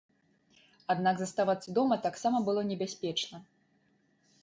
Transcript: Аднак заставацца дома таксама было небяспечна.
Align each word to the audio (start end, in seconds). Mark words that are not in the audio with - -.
Аднак 0.93 1.15
заставацца 1.19 1.69
дома 1.81 2.01
таксама 2.09 2.37
было 2.51 2.67
небяспечна. 2.73 3.37